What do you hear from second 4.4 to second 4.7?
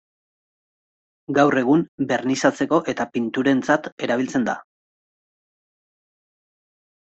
da.